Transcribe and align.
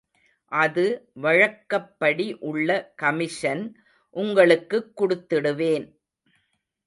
அது 0.51 0.85
வழக்கப்படி 1.13 2.37
உள்ள 2.41 2.69
கமிஷன் 2.95 3.63
உங்களுக்குக் 4.15 5.01
குடுத்திடுவேன். 5.01 5.85